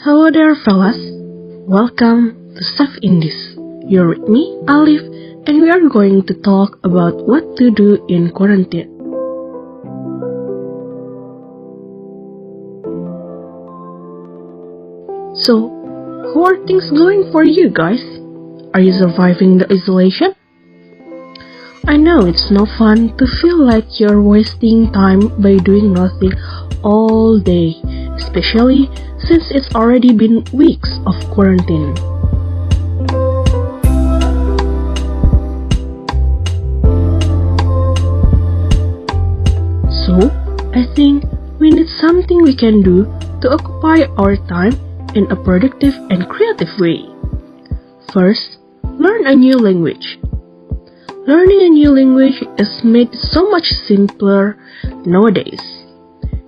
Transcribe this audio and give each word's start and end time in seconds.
Hello 0.00 0.30
there, 0.30 0.54
fellas. 0.54 0.96
Welcome 1.66 2.54
to 2.54 2.62
Stuff 2.62 2.90
Indies. 3.02 3.56
You're 3.82 4.06
with 4.10 4.28
me, 4.28 4.56
Alif, 4.68 5.02
and 5.44 5.60
we 5.60 5.68
are 5.72 5.88
going 5.90 6.24
to 6.26 6.34
talk 6.34 6.78
about 6.84 7.26
what 7.26 7.56
to 7.56 7.72
do 7.72 8.06
in 8.06 8.30
quarantine. 8.30 8.94
So, 15.34 15.66
how 16.30 16.44
are 16.44 16.64
things 16.64 16.88
going 16.92 17.32
for 17.32 17.42
you 17.42 17.68
guys? 17.68 17.98
Are 18.74 18.80
you 18.80 18.92
surviving 18.92 19.58
the 19.58 19.66
isolation? 19.66 20.30
I 21.88 21.96
know 21.96 22.24
it's 22.24 22.52
no 22.52 22.66
fun 22.78 23.16
to 23.18 23.26
feel 23.42 23.66
like 23.66 23.98
you're 23.98 24.22
wasting 24.22 24.92
time 24.92 25.42
by 25.42 25.56
doing 25.56 25.92
nothing 25.92 26.34
all 26.84 27.40
day, 27.40 27.74
especially 28.14 28.88
since 29.28 29.52
it's 29.52 29.68
already 29.74 30.16
been 30.16 30.42
weeks 30.54 30.88
of 31.04 31.14
quarantine. 31.34 31.94
So, 40.08 40.32
I 40.72 40.88
think 40.96 41.24
we 41.60 41.68
need 41.68 41.88
something 42.00 42.42
we 42.42 42.56
can 42.56 42.80
do 42.82 43.04
to 43.42 43.52
occupy 43.52 44.08
our 44.16 44.36
time 44.48 44.72
in 45.14 45.30
a 45.30 45.36
productive 45.36 45.92
and 46.08 46.26
creative 46.28 46.72
way. 46.80 47.04
First, 48.14 48.56
learn 48.82 49.26
a 49.26 49.36
new 49.36 49.58
language. 49.58 50.18
Learning 51.28 51.60
a 51.60 51.68
new 51.68 51.90
language 51.90 52.40
is 52.56 52.80
made 52.82 53.12
so 53.12 53.50
much 53.50 53.68
simpler 53.84 54.56
nowadays. 55.04 55.60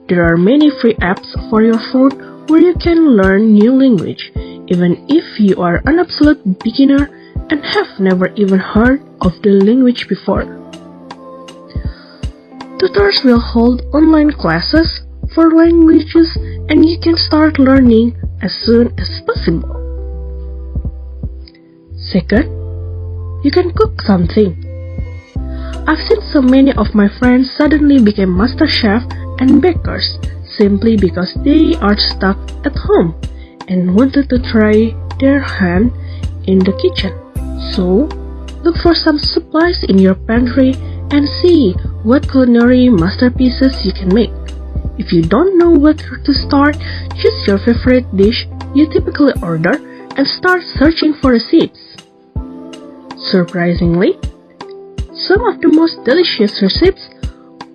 There 0.08 0.24
are 0.24 0.38
many 0.38 0.70
free 0.80 0.94
apps 0.94 1.28
for 1.50 1.62
your 1.62 1.78
phone 1.92 2.29
where 2.50 2.60
you 2.60 2.74
can 2.74 3.16
learn 3.16 3.52
new 3.54 3.70
language 3.70 4.32
even 4.74 5.06
if 5.08 5.38
you 5.38 5.54
are 5.62 5.80
an 5.86 6.00
absolute 6.00 6.42
beginner 6.58 7.06
and 7.48 7.64
have 7.64 8.00
never 8.00 8.26
even 8.34 8.58
heard 8.58 9.00
of 9.20 9.30
the 9.42 9.50
language 9.50 10.08
before. 10.08 10.42
Tutors 12.80 13.20
will 13.24 13.38
hold 13.38 13.82
online 13.94 14.32
classes 14.32 15.06
for 15.32 15.54
languages 15.54 16.36
and 16.68 16.84
you 16.84 16.98
can 17.00 17.16
start 17.16 17.60
learning 17.60 18.18
as 18.42 18.52
soon 18.66 18.98
as 18.98 19.22
possible. 19.24 19.78
Second, 22.10 22.50
you 23.44 23.52
can 23.52 23.70
cook 23.74 24.02
something. 24.02 24.58
I've 25.86 26.02
seen 26.08 26.20
so 26.32 26.42
many 26.42 26.72
of 26.72 26.96
my 26.96 27.06
friends 27.20 27.54
suddenly 27.56 28.02
became 28.02 28.36
master 28.36 28.66
chef 28.66 29.04
and 29.38 29.62
bakers 29.62 30.18
simply 30.60 30.96
because 30.96 31.32
they 31.42 31.74
are 31.80 31.96
stuck 31.96 32.36
at 32.68 32.76
home 32.76 33.16
and 33.68 33.96
wanted 33.96 34.28
to 34.28 34.38
try 34.52 34.92
their 35.18 35.40
hand 35.40 35.90
in 36.44 36.58
the 36.60 36.76
kitchen. 36.76 37.16
So, 37.72 38.04
look 38.60 38.76
for 38.82 38.94
some 38.94 39.18
supplies 39.18 39.82
in 39.88 39.98
your 39.98 40.14
pantry 40.14 40.74
and 41.10 41.26
see 41.40 41.72
what 42.04 42.28
culinary 42.30 42.90
masterpieces 42.90 43.80
you 43.84 43.92
can 43.92 44.12
make. 44.12 44.30
If 44.98 45.12
you 45.12 45.22
don't 45.22 45.56
know 45.58 45.70
where 45.70 45.94
to 45.94 46.32
start, 46.34 46.76
choose 47.16 47.46
your 47.46 47.58
favorite 47.58 48.04
dish 48.14 48.46
you 48.74 48.86
typically 48.86 49.32
order 49.42 49.74
and 50.16 50.26
start 50.26 50.62
searching 50.78 51.14
for 51.20 51.32
recipes. 51.32 51.96
Surprisingly, 53.16 54.12
some 55.12 55.42
of 55.44 55.60
the 55.60 55.70
most 55.72 56.04
delicious 56.04 56.62
recipes 56.62 57.09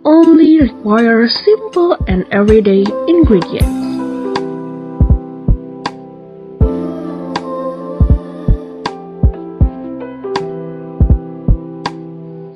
only 0.06 0.62
require 0.62 1.28
simple 1.28 1.98
and 2.08 2.26
everyday 2.32 2.86
ingredients. 3.08 3.66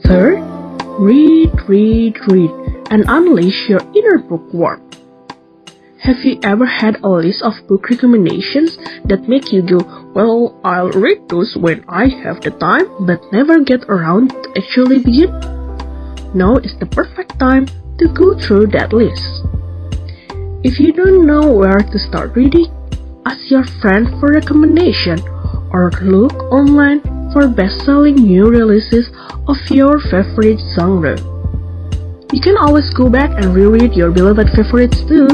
Third, 0.06 0.40
read, 1.00 1.52
read, 1.68 2.18
read, 2.28 2.52
and 2.92 3.04
unleash 3.08 3.68
your 3.68 3.82
inner 3.96 4.20
bookworm. 4.20 4.86
Have 6.02 6.18
you 6.24 6.40
ever 6.44 6.66
had 6.66 6.98
a 7.04 7.10
list 7.10 7.42
of 7.42 7.54
book 7.68 7.90
recommendations 7.90 8.78
that 9.06 9.28
make 9.28 9.52
you 9.52 9.62
go, 9.62 9.80
well, 10.16 10.60
I'll 10.64 10.90
read 10.92 11.28
those 11.30 11.56
when 11.60 11.84
I 11.88 12.08
have 12.24 12.42
the 12.42 12.52
time, 12.52 13.06
but 13.06 13.22
never 13.32 13.60
get 13.60 13.84
around 13.90 14.30
to 14.30 14.54
actually 14.58 15.00
begin? 15.00 15.59
Now 16.34 16.58
is 16.58 16.76
the 16.80 16.86
perfect 16.86 17.40
time 17.40 17.66
to 17.98 18.08
go 18.08 18.38
through 18.38 18.68
that 18.68 18.94
list. 18.94 19.26
If 20.64 20.80
you 20.80 20.94
don't 20.94 21.26
know 21.26 21.52
where 21.52 21.80
to 21.80 22.00
start 22.00 22.36
reading, 22.36 22.68
ask 23.26 23.50
your 23.50 23.66
friend 23.82 24.08
for 24.20 24.32
recommendation 24.34 25.20
or 25.72 25.92
look 26.02 26.34
online 26.52 27.02
for 27.34 27.48
best-selling 27.48 28.16
new 28.16 28.48
releases 28.50 29.10
of 29.48 29.58
your 29.70 30.00
favorite 30.00 30.60
genre. 30.78 31.18
You 32.32 32.42
can 32.42 32.58
always 32.58 32.94
go 32.94 33.10
back 33.10 33.32
and 33.42 33.56
reread 33.56 33.94
your 33.94 34.12
beloved 34.12 34.50
favorites 34.56 35.02
too. 35.08 35.28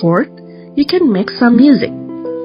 Fourth, 0.00 0.30
you 0.76 0.86
can 0.86 1.12
make 1.12 1.28
some 1.30 1.56
music. 1.56 1.89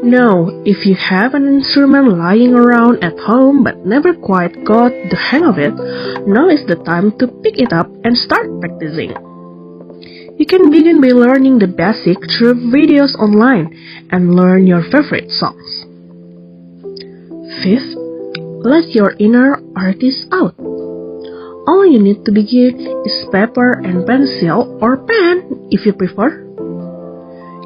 Now, 0.06 0.54
if 0.70 0.86
you 0.86 0.94
have 0.94 1.34
an 1.34 1.48
instrument 1.48 2.16
lying 2.16 2.54
around 2.54 3.04
at 3.04 3.18
home 3.18 3.64
but 3.64 3.88
never 3.88 4.14
quite 4.14 4.54
got 4.64 4.94
the 5.10 5.18
hang 5.18 5.44
of 5.44 5.58
it, 5.58 5.74
now 6.30 6.48
is 6.48 6.62
the 6.68 6.78
time 6.86 7.18
to 7.18 7.26
pick 7.42 7.58
it 7.58 7.74
up 7.74 7.90
and 8.04 8.16
start 8.16 8.46
practicing. 8.62 9.18
You 10.38 10.46
can 10.46 10.70
begin 10.70 11.02
by 11.02 11.10
learning 11.10 11.58
the 11.58 11.66
basic 11.66 12.22
through 12.38 12.70
videos 12.70 13.18
online 13.18 13.74
and 14.12 14.36
learn 14.36 14.68
your 14.68 14.84
favorite 14.94 15.32
songs. 15.32 15.66
Fifth, 17.66 17.98
let 18.62 18.94
your 18.94 19.18
inner 19.18 19.58
artist 19.76 20.30
out. 20.32 20.54
All 21.66 21.82
you 21.90 21.98
need 21.98 22.26
to 22.26 22.32
begin 22.32 22.78
is 23.10 23.26
paper 23.32 23.82
and 23.82 24.06
pencil 24.06 24.78
or 24.86 24.98
pen 25.02 25.66
if 25.72 25.84
you 25.84 25.94
prefer. 25.94 26.46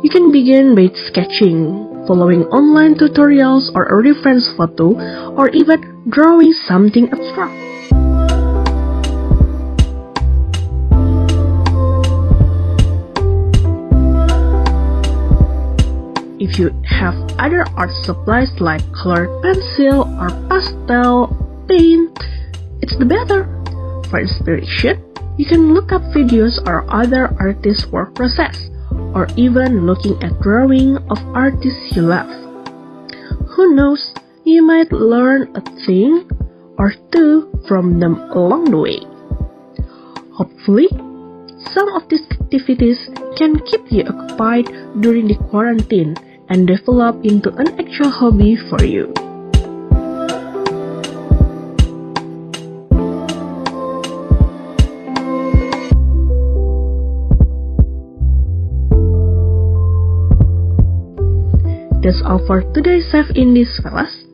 You 0.03 0.09
can 0.09 0.31
begin 0.31 0.73
by 0.73 0.87
sketching, 0.95 1.88
following 2.09 2.41
online 2.49 2.97
tutorials 2.97 3.69
or 3.75 3.85
a 3.85 4.01
reference 4.01 4.49
photo, 4.57 4.97
or 5.37 5.47
even 5.49 5.77
drawing 6.09 6.51
something 6.65 7.05
abstract. 7.13 7.53
If 16.41 16.57
you 16.57 16.73
have 16.89 17.13
other 17.37 17.61
art 17.77 17.93
supplies 18.01 18.49
like 18.57 18.81
colored 18.91 19.29
pencil 19.45 20.09
or 20.17 20.33
pastel 20.49 21.29
paint, 21.69 22.17
it's 22.81 22.97
the 22.97 23.05
better. 23.05 23.45
For 24.09 24.17
inspiration, 24.17 24.97
you 25.37 25.45
can 25.45 25.75
look 25.75 25.91
up 25.91 26.01
videos 26.09 26.57
or 26.65 26.89
other 26.89 27.29
artists' 27.37 27.85
work 27.93 28.15
process 28.15 28.69
or 29.13 29.27
even 29.35 29.85
looking 29.85 30.21
at 30.23 30.39
drawing 30.41 30.97
of 31.09 31.19
artists 31.33 31.95
you 31.95 32.03
love. 32.03 32.29
Who 33.55 33.75
knows, 33.75 34.13
you 34.43 34.61
might 34.63 34.91
learn 34.91 35.55
a 35.55 35.61
thing 35.85 36.29
or 36.77 36.93
two 37.11 37.51
from 37.67 37.99
them 37.99 38.15
along 38.31 38.71
the 38.71 38.77
way. 38.77 38.99
Hopefully, 40.33 40.87
some 41.73 41.89
of 41.89 42.07
these 42.09 42.23
activities 42.31 43.09
can 43.37 43.59
keep 43.65 43.91
you 43.91 44.03
occupied 44.03 44.65
during 45.01 45.27
the 45.27 45.35
quarantine 45.49 46.15
and 46.49 46.65
develop 46.67 47.23
into 47.23 47.53
an 47.55 47.79
actual 47.79 48.09
hobby 48.09 48.55
for 48.69 48.83
you. 48.83 49.13
That's 62.09 62.25
all 62.25 62.41
for 62.47 62.63
today's 62.73 63.05
Save 63.11 63.37
Indies, 63.37 63.69
fellas. 63.83 64.25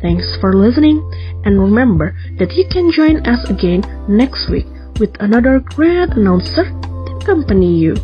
Thanks 0.00 0.38
for 0.40 0.52
listening, 0.52 1.02
and 1.44 1.58
remember 1.58 2.14
that 2.38 2.54
you 2.54 2.64
can 2.70 2.92
join 2.92 3.26
us 3.26 3.50
again 3.50 3.82
next 4.06 4.48
week 4.48 4.66
with 5.00 5.10
another 5.18 5.58
great 5.58 6.10
announcer 6.10 6.70
to 6.70 7.18
accompany 7.20 7.74
you. 7.74 7.94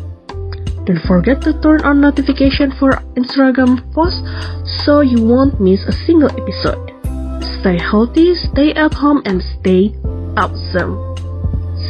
Don't 0.90 1.06
forget 1.06 1.40
to 1.42 1.54
turn 1.62 1.82
on 1.82 2.00
notification 2.00 2.72
for 2.80 2.98
Instagram 3.14 3.78
posts 3.94 4.26
so 4.82 5.02
you 5.02 5.22
won't 5.22 5.60
miss 5.60 5.86
a 5.86 5.92
single 5.92 6.30
episode. 6.34 6.90
Stay 7.60 7.78
healthy, 7.78 8.34
stay 8.34 8.74
at 8.74 8.92
home, 8.92 9.22
and 9.24 9.40
stay 9.40 9.94
awesome. 10.34 10.98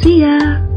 See 0.03 0.21
ya! 0.21 0.72